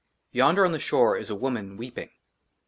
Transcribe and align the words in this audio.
YONDER 0.31 0.65
ON 0.65 0.71
THE 0.71 0.79
SHORE 0.79 1.15
*' 1.17 1.17
IS 1.17 1.29
A 1.29 1.35
WOMAN, 1.35 1.77
WEEPING. 1.77 2.09